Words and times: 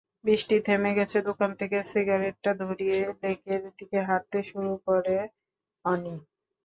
বৃষ্টি 0.25 0.55
থেমে 0.65 0.91
গেছে, 0.97 1.17
দোকান 1.29 1.51
থেকে 1.59 1.77
সিগারেটটা 1.91 2.51
ধরিয়ে 2.63 2.97
লেকের 3.21 3.61
দিকে 3.77 3.99
হাঁটতে 4.09 4.39
শুরু 4.49 4.71
করে 4.87 5.17
অনি। 5.85 6.13